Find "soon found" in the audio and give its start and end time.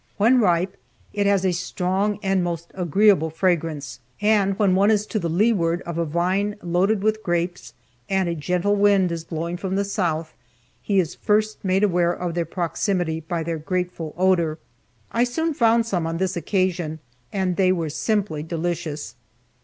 15.23-15.85